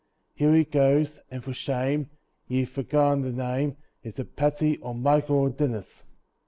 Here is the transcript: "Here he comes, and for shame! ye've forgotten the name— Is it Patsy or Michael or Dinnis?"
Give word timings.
"Here 0.33 0.55
he 0.55 0.65
comes, 0.65 1.21
and 1.29 1.43
for 1.43 1.53
shame! 1.53 2.09
ye've 2.47 2.71
forgotten 2.71 3.21
the 3.21 3.31
name— 3.31 3.77
Is 4.01 4.17
it 4.17 4.35
Patsy 4.35 4.77
or 4.77 4.95
Michael 4.95 5.35
or 5.35 5.49
Dinnis?" 5.51 6.01